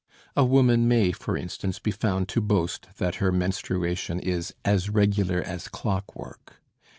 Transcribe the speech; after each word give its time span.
A 0.35 0.43
woman 0.43 0.87
may 0.87 1.11
for 1.11 1.37
instance 1.37 1.77
be 1.77 1.91
found 1.91 2.27
to 2.29 2.41
boast 2.41 2.87
that 2.97 3.17
her 3.21 3.31
menstruation 3.31 4.19
is 4.19 4.51
as 4.65 4.89
regular 4.89 5.43
as 5.43 5.67
clockwork. 5.67 6.59